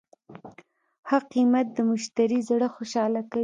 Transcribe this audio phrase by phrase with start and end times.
[1.07, 3.39] ښه قیمت د مشتری زړه خوشحاله کوي.